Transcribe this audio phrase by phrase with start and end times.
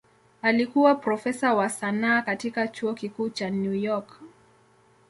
[0.41, 4.19] Alikuwa profesa wa sanaa katika Chuo Kikuu cha New York.